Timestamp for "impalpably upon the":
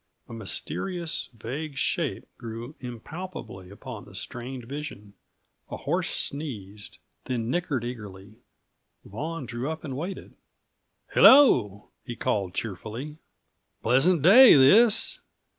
2.79-4.15